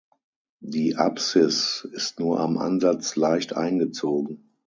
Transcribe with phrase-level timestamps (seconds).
[0.65, 4.49] Die Apsis ist nur am Ansatz leicht eingezogen.